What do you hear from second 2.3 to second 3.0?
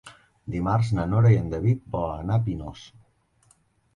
a Pinós.